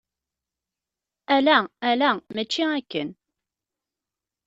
[1.35, 1.57] Ala,
[1.89, 2.09] ala!
[2.35, 3.09] Mačči akken.